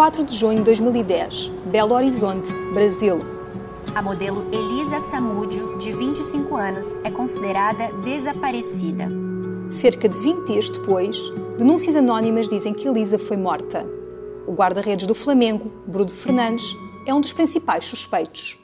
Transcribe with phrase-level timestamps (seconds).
[0.00, 3.20] 4 de junho de 2010, Belo Horizonte, Brasil.
[3.94, 9.10] A modelo Elisa Samúdio, de 25 anos, é considerada desaparecida.
[9.68, 11.18] Cerca de 20 dias depois,
[11.58, 13.86] denúncias anónimas dizem que Elisa foi morta.
[14.46, 16.64] O guarda-redes do Flamengo, Bruno Fernandes,
[17.06, 18.58] é um dos principais suspeitos.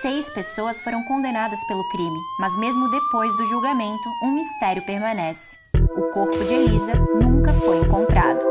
[0.00, 5.56] Seis pessoas foram condenadas pelo crime, mas mesmo depois do julgamento, um mistério permanece.
[5.96, 8.44] O corpo de Elisa nunca foi encontrado.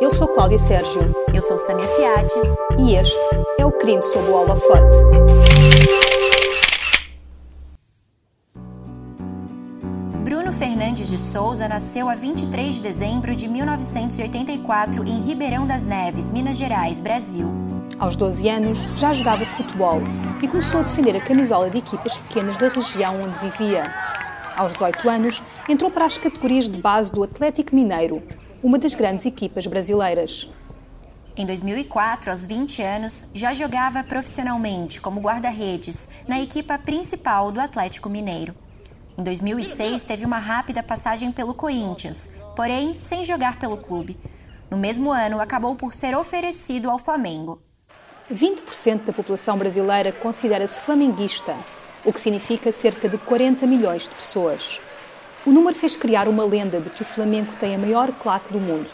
[0.00, 1.14] Eu sou Cláudia Sérgio.
[1.34, 2.56] Eu sou Samia Fiates.
[2.78, 3.18] E este
[3.58, 4.96] é o Crime sob o Holofote.
[10.24, 16.28] Bruno Fernandes de Souza nasceu a 23 de dezembro de 1984 em Ribeirão das Neves,
[16.30, 17.50] Minas Gerais, Brasil.
[17.98, 20.00] Aos 12 anos, já jogava futebol
[20.42, 24.05] e começou a defender a camisola de equipas pequenas da região onde vivia.
[24.56, 28.22] Aos 18 anos, entrou para as categorias de base do Atlético Mineiro,
[28.62, 30.50] uma das grandes equipas brasileiras.
[31.36, 38.08] Em 2004, aos 20 anos, já jogava profissionalmente como guarda-redes na equipa principal do Atlético
[38.08, 38.54] Mineiro.
[39.18, 44.18] Em 2006, teve uma rápida passagem pelo Corinthians, porém sem jogar pelo clube.
[44.70, 47.60] No mesmo ano, acabou por ser oferecido ao Flamengo.
[48.32, 51.54] 20% da população brasileira considera-se flamenguista,
[52.04, 54.80] o que significa cerca de 40 milhões de pessoas.
[55.44, 58.60] O número fez criar uma lenda de que o Flamengo tem a maior claque do
[58.60, 58.90] mundo.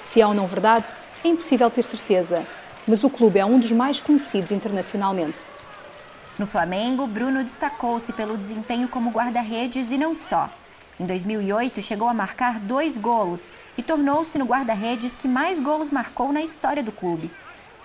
[0.00, 2.46] Se é ou não verdade, é impossível ter certeza,
[2.86, 5.44] mas o clube é um dos mais conhecidos internacionalmente.
[6.38, 10.50] No Flamengo, Bruno destacou-se pelo desempenho como guarda-redes e não só.
[10.98, 16.32] Em 2008, chegou a marcar dois golos e tornou-se no guarda-redes que mais golos marcou
[16.32, 17.30] na história do clube.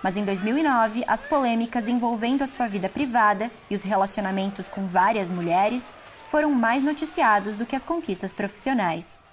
[0.02, 5.30] Mas em 2009, as polêmicas envolvendo a sua vida privada e os relacionamentos com várias
[5.30, 9.24] mulheres foram mais noticiados do que as conquistas profissionais.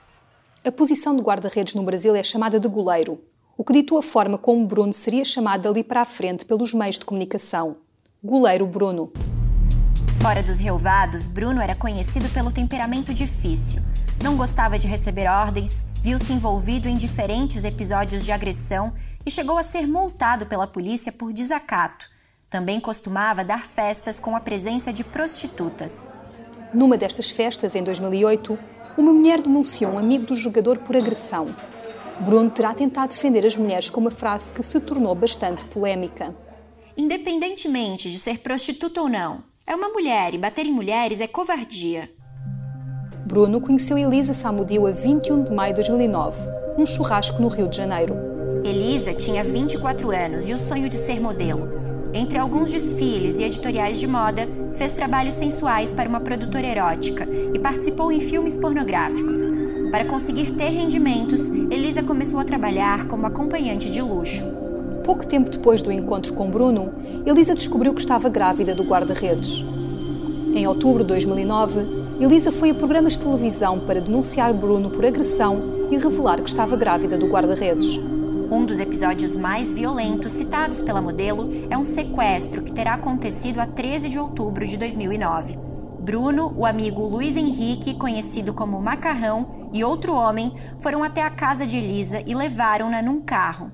[0.65, 3.21] A posição de guarda-redes no Brasil é chamada de goleiro,
[3.57, 6.99] o que ditou a forma como Bruno seria chamado dali para a frente pelos meios
[6.99, 7.77] de comunicação.
[8.23, 9.11] Goleiro Bruno.
[10.21, 13.81] Fora dos relvados, Bruno era conhecido pelo temperamento difícil.
[14.21, 18.93] Não gostava de receber ordens, viu-se envolvido em diferentes episódios de agressão
[19.27, 22.09] e chegou a ser multado pela polícia por desacato.
[22.49, 26.09] Também costumava dar festas com a presença de prostitutas.
[26.73, 28.57] Numa destas festas, em 2008,
[28.97, 31.53] uma mulher denunciou um amigo do jogador por agressão.
[32.21, 36.33] Bruno terá tentado defender as mulheres com uma frase que se tornou bastante polémica.
[36.95, 42.09] Independentemente de ser prostituta ou não, é uma mulher e bater em mulheres é covardia.
[43.25, 46.39] Bruno conheceu Elisa Samudio a 21 de maio de 2009,
[46.77, 48.36] num churrasco no Rio de Janeiro.
[48.67, 51.69] Elisa tinha 24 anos e o sonho de ser modelo.
[52.13, 57.57] Entre alguns desfiles e editoriais de moda, fez trabalhos sensuais para uma produtora erótica e
[57.59, 59.37] participou em filmes pornográficos.
[59.89, 64.43] Para conseguir ter rendimentos, Elisa começou a trabalhar como acompanhante de luxo.
[65.05, 66.91] Pouco tempo depois do encontro com Bruno,
[67.25, 69.63] Elisa descobriu que estava grávida do guarda-redes.
[70.53, 71.87] Em outubro de 2009,
[72.19, 76.75] Elisa foi a programas de televisão para denunciar Bruno por agressão e revelar que estava
[76.75, 77.97] grávida do guarda-redes.
[78.49, 83.67] Um dos episódios mais violentos citados pela modelo é um sequestro que terá acontecido a
[83.67, 85.59] 13 de outubro de 2009.
[85.99, 91.67] Bruno, o amigo Luiz Henrique, conhecido como Macarrão, e outro homem foram até a casa
[91.67, 93.69] de Elisa e levaram-na num carro.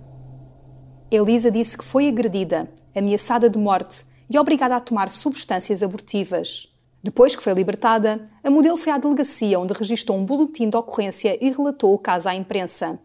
[1.12, 6.68] Elisa disse que foi agredida, ameaçada de morte e obrigada a tomar substâncias abortivas.
[7.04, 11.38] Depois que foi libertada, a modelo foi à delegacia onde registrou um boletim de ocorrência
[11.40, 13.00] e relatou o caso à imprensa.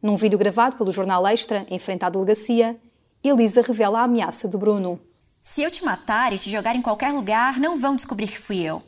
[0.00, 2.78] Num vídeo gravado pelo jornal Extra, em frente à delegacia,
[3.22, 5.00] Elisa revela a ameaça do Bruno.
[5.40, 8.60] Se eu te matar e te jogar em qualquer lugar, não vão descobrir que fui
[8.60, 8.82] eu.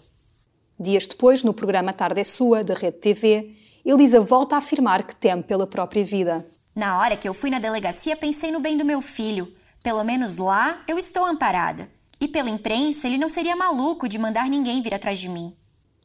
[0.78, 5.16] Dias depois, no programa Tarde é Sua, da Rede TV, Elisa volta a afirmar que
[5.16, 6.47] teme pela própria vida.
[6.76, 9.53] Na hora que eu fui na delegacia, pensei no bem do meu filho.
[9.82, 11.91] Pelo menos lá eu estou amparada.
[12.20, 15.56] E pela imprensa, ele não seria maluco de mandar ninguém vir atrás de mim.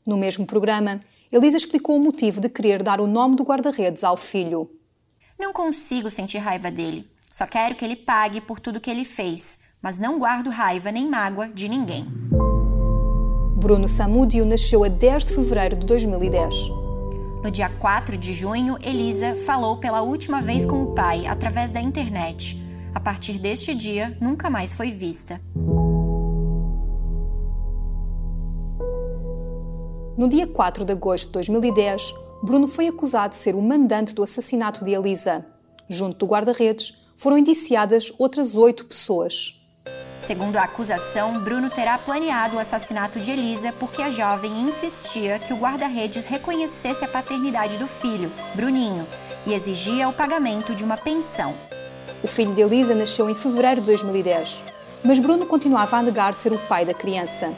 [0.05, 0.99] No mesmo programa,
[1.31, 4.69] Elisa explicou o motivo de querer dar o nome do guarda-redes ao filho.
[5.37, 7.09] Não consigo sentir raiva dele.
[7.29, 11.09] Só quero que ele pague por tudo que ele fez, mas não guardo raiva nem
[11.09, 12.05] mágoa de ninguém.
[13.57, 16.55] Bruno Samudio nasceu a 10 de fevereiro de 2010.
[17.43, 21.81] No dia 4 de junho, Elisa falou pela última vez com o pai através da
[21.81, 22.63] internet.
[22.93, 25.41] A partir deste dia, nunca mais foi vista.
[30.17, 34.23] No dia 4 de agosto de 2010, Bruno foi acusado de ser o mandante do
[34.23, 35.45] assassinato de Elisa.
[35.89, 39.61] Junto do guarda-redes, foram indiciadas outras oito pessoas.
[40.25, 45.53] Segundo a acusação, Bruno terá planeado o assassinato de Elisa porque a jovem insistia que
[45.53, 49.07] o guarda-redes reconhecesse a paternidade do filho, Bruninho,
[49.45, 51.53] e exigia o pagamento de uma pensão.
[52.23, 54.63] O filho de Elisa nasceu em fevereiro de 2010,
[55.03, 57.53] mas Bruno continuava a negar ser o pai da criança.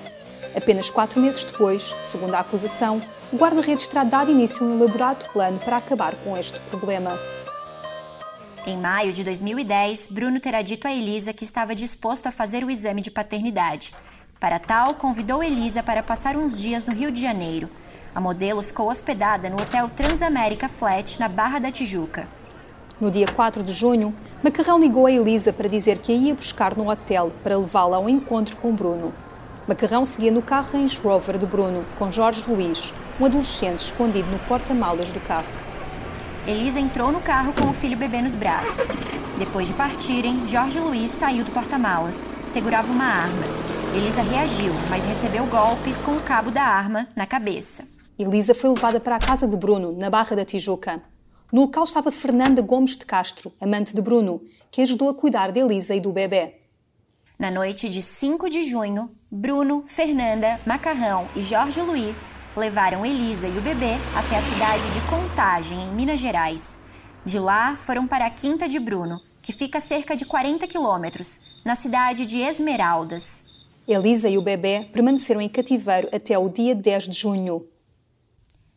[0.57, 2.99] Apenas quatro meses depois, segundo a acusação,
[3.31, 7.11] o guarda-redes terá dado início a um elaborado plano para acabar com este problema.
[8.65, 12.71] Em maio de 2010, Bruno terá dito a Elisa que estava disposto a fazer o
[12.71, 13.93] exame de paternidade.
[14.39, 17.69] Para tal, convidou Elisa para passar uns dias no Rio de Janeiro.
[18.15, 22.27] A modelo ficou hospedada no Hotel Transamérica Flat, na Barra da Tijuca.
[22.99, 24.11] No dia 4 de junho,
[24.43, 28.09] Macarrão ligou a Elisa para dizer que a ia buscar no hotel para levá-la ao
[28.09, 29.13] encontro com Bruno.
[29.67, 34.39] Macarrão seguia no carro Range Rover de Bruno, com Jorge Luís, um adolescente escondido no
[34.39, 35.45] porta-malas do carro.
[36.47, 38.87] Elisa entrou no carro com o filho bebê nos braços.
[39.37, 42.29] Depois de partirem, Jorge Luiz saiu do porta-malas.
[42.47, 43.43] Segurava uma arma.
[43.93, 47.85] Elisa reagiu, mas recebeu golpes com o cabo da arma na cabeça.
[48.17, 51.03] Elisa foi levada para a casa de Bruno, na Barra da Tijuca.
[51.51, 54.41] No local estava Fernanda Gomes de Castro, amante de Bruno,
[54.71, 56.55] que ajudou a cuidar de Elisa e do bebê.
[57.39, 63.55] Na noite de 5 de junho, Bruno, Fernanda, Macarrão e Jorge Luiz levaram Elisa e
[63.59, 66.79] o bebê até a cidade de Contagem, em Minas Gerais.
[67.23, 71.41] De lá, foram para a Quinta de Bruno, que fica a cerca de 40 quilômetros,
[71.63, 73.45] na cidade de Esmeraldas.
[73.87, 77.67] Elisa e o bebê permaneceram em cativeiro até o dia 10 de junho.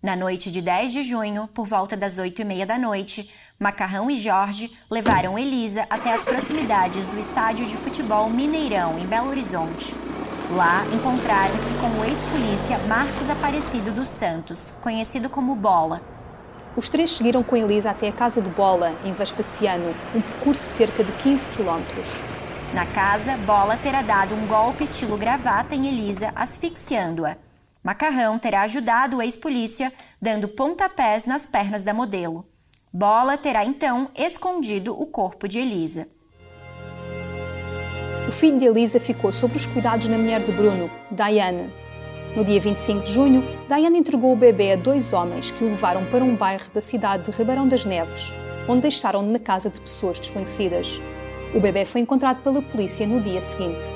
[0.03, 4.11] Na noite de 10 de junho, por volta das 8 e meia da noite, Macarrão
[4.11, 9.95] e Jorge levaram Elisa até as proximidades do estádio de futebol Mineirão, em Belo Horizonte.
[10.51, 16.01] Lá, encontraram-se com o ex-polícia Marcos Aparecido dos Santos, conhecido como Bola.
[16.75, 20.73] Os três seguiram com Elisa até a casa de Bola, em Vespasiano, um percurso de
[20.73, 22.09] cerca de 15 quilómetros.
[22.73, 27.37] Na casa, Bola terá dado um golpe estilo gravata em Elisa, asfixiando-a.
[27.85, 32.50] Macarrão terá ajudado o ex-polícia, dando pontapés nas pernas da modelo.
[32.93, 36.09] Bola terá então escondido o corpo de Elisa.
[38.29, 41.71] O filho de Elisa ficou sob os cuidados da mulher de Bruno, Diana.
[42.35, 46.05] No dia 25 de junho, Diana entregou o bebê a dois homens que o levaram
[46.07, 48.33] para um bairro da cidade de Ribeirão das Neves,
[48.69, 51.01] onde deixaram na casa de pessoas desconhecidas.
[51.55, 53.87] O bebê foi encontrado pela polícia no dia seguinte.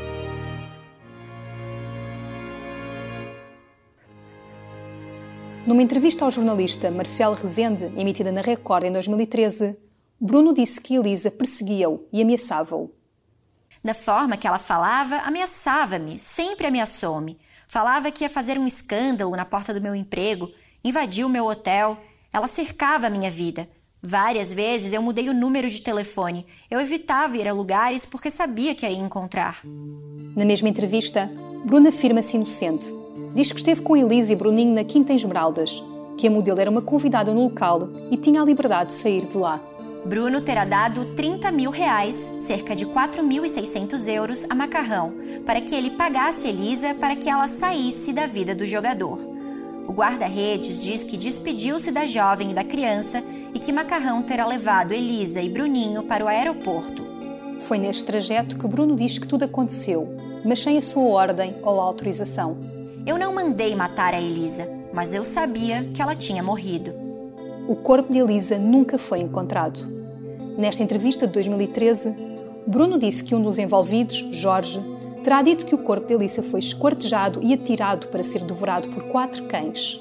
[5.67, 9.75] Numa entrevista ao jornalista Marcelo Rezende, emitida na Record em 2013,
[10.21, 12.93] Bruno disse que Elisa perseguia-o e ameaçava-o.
[13.83, 17.39] Da forma que ela falava, ameaçava-me, sempre ameaçou-me.
[17.67, 20.51] Falava que ia fazer um escândalo na porta do meu emprego,
[20.85, 21.97] invadiu o meu hotel,
[22.31, 23.67] ela cercava a minha vida.
[24.03, 26.47] Várias vezes eu mudei o número de telefone.
[26.71, 29.63] Eu evitava ir a lugares porque sabia que a ia encontrar.
[30.37, 31.31] Na mesma entrevista,
[31.65, 33.04] Bruno afirma-se inocente
[33.35, 35.83] diz que esteve com Elise e Bruninho na Quinta Esmeraldas,
[36.17, 39.37] que a modelo era uma convidada no local e tinha a liberdade de sair de
[39.37, 39.61] lá.
[40.07, 45.15] Bruno terá dado 30 mil reais, cerca de 4.600 euros, a Macarrão,
[45.45, 49.19] para que ele pagasse Elisa para que ela saísse da vida do jogador.
[49.89, 53.23] O guarda-redes diz que despediu-se da jovem e da criança
[53.55, 57.05] e que Macarrão terá levado Elisa e Bruninho para o aeroporto.
[57.61, 60.09] Foi neste trajeto que Bruno diz que tudo aconteceu,
[60.45, 62.74] mas sem a sua ordem ou autorização.
[63.07, 66.95] Eu não mandei matar a Elisa, mas eu sabia que ela tinha morrido.
[67.69, 69.87] O corpo de Elisa nunca foi encontrado.
[70.57, 72.17] Nesta entrevista de 2013,
[72.67, 74.81] Bruno disse que um dos envolvidos, Jorge,
[75.23, 79.03] terá dito que o corpo de Elisa foi esquartejado e atirado para ser devorado por
[79.05, 80.01] quatro cães.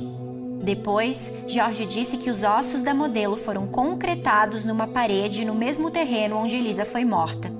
[0.64, 6.38] Depois, Jorge disse que os ossos da modelo foram concretados numa parede no mesmo terreno
[6.38, 7.52] onde Elisa foi morta.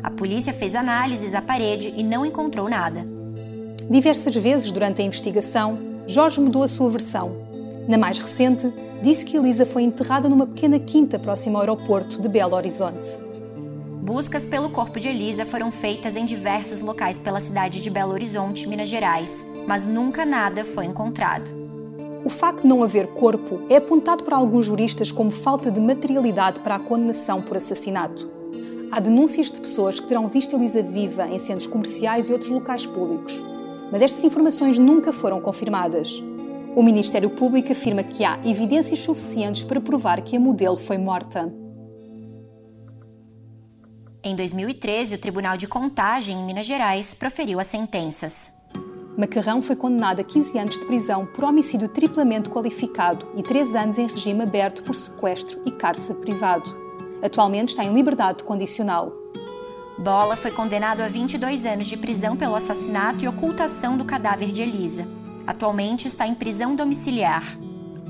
[0.00, 3.04] A polícia fez análises à parede e não encontrou nada.
[3.90, 7.32] Diversas vezes durante a investigação, Jorge mudou a sua versão.
[7.88, 8.72] Na mais recente,
[9.02, 13.18] disse que Elisa foi enterrada numa pequena quinta próxima ao aeroporto de Belo Horizonte.
[14.02, 18.68] Buscas pelo corpo de Elisa foram feitas em diversos locais pela cidade de Belo Horizonte,
[18.68, 21.50] Minas Gerais, mas nunca nada foi encontrado.
[22.24, 26.60] O facto de não haver corpo é apontado por alguns juristas como falta de materialidade
[26.60, 28.30] para a condenação por assassinato.
[28.92, 32.86] Há denúncias de pessoas que terão visto Elisa viva em centros comerciais e outros locais
[32.86, 33.42] públicos,
[33.92, 36.24] mas estas informações nunca foram confirmadas.
[36.74, 41.52] O Ministério Público afirma que há evidências suficientes para provar que a modelo foi morta.
[44.24, 48.50] Em 2013, o Tribunal de Contagem, em Minas Gerais, proferiu as sentenças.
[49.18, 53.98] Macarrão foi condenado a 15 anos de prisão por homicídio triplamente qualificado e 3 anos
[53.98, 56.74] em regime aberto por sequestro e cárcere privado.
[57.22, 59.12] Atualmente está em liberdade condicional.
[60.02, 64.60] Bola foi condenado a 22 anos de prisão pelo assassinato e ocultação do cadáver de
[64.60, 65.06] Elisa.
[65.46, 67.56] Atualmente está em prisão domiciliar.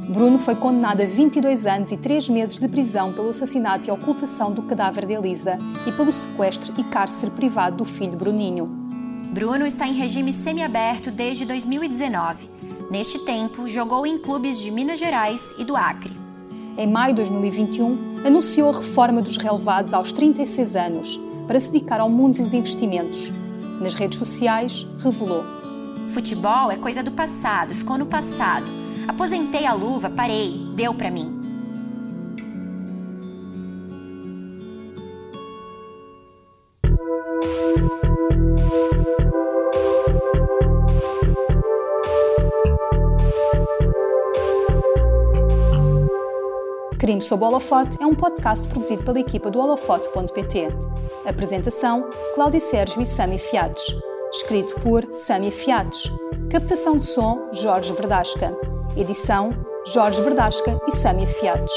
[0.09, 4.53] Bruno foi condenado a 22 anos e 3 meses de prisão pelo assassinato e ocultação
[4.53, 8.69] do cadáver de Elisa e pelo sequestro e cárcere privado do filho Bruninho.
[9.31, 12.49] Bruno está em regime semiaberto desde 2019.
[12.91, 16.17] Neste tempo, jogou em clubes de Minas Gerais e do Acre.
[16.79, 22.01] Em maio de 2021, anunciou a reforma dos relevados aos 36 anos para se dedicar
[22.01, 23.31] ao mundo dos investimentos.
[23.79, 25.45] Nas redes sociais, revelou:
[26.09, 28.65] Futebol é coisa do passado, ficou no passado.
[29.07, 31.42] Aposentei a luva, parei, deu para mim.
[47.03, 50.69] Crime sob Holofote é um podcast produzido pela equipa do holofote.pt.
[51.27, 53.93] Apresentação: Cláudia Sérgio e Sami Fiates.
[54.33, 56.09] Escrito por Sami Fiates.
[56.49, 58.57] Captação de som: Jorge Verdasca.
[58.97, 59.51] Edição:
[59.85, 61.75] Jorge Verdasca e Sami Fiates.